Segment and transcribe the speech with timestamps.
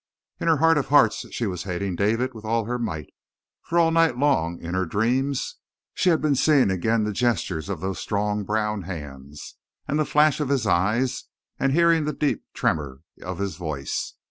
[0.39, 3.13] In her heart of hearts she was hating David with all her might.
[3.61, 5.57] For all night long, in her dreams,
[5.93, 10.39] she had been seeing again the gestures of those strong brown hands, and the flash
[10.39, 11.25] of his eyes,
[11.59, 14.15] and hearing the deep tremor of his voice.